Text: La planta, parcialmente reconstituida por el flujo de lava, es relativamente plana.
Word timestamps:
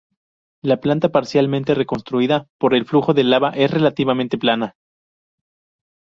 La 0.63 0.77
planta, 0.77 1.09
parcialmente 1.09 1.75
reconstituida 1.75 2.47
por 2.57 2.73
el 2.73 2.85
flujo 2.85 3.13
de 3.13 3.23
lava, 3.23 3.51
es 3.51 3.69
relativamente 3.69 4.35
plana. 4.39 4.75